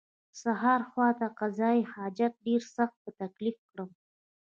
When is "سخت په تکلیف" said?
2.75-3.57